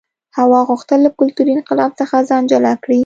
هوا 0.37 0.59
غوښتل 0.69 0.99
له 1.05 1.11
کلتوري 1.19 1.51
انقلاب 1.55 1.91
څخه 1.99 2.25
ځان 2.29 2.43
جلا 2.51 2.73
کړي. 2.83 2.99